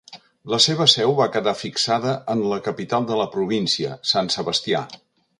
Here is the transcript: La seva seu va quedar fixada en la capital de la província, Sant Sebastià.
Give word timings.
La 0.51 0.57
seva 0.65 0.85
seu 0.93 1.11
va 1.17 1.27
quedar 1.35 1.51
fixada 1.59 2.13
en 2.35 2.41
la 2.53 2.59
capital 2.67 3.05
de 3.11 3.19
la 3.19 3.27
província, 3.35 3.93
Sant 4.13 4.33
Sebastià. 4.37 4.81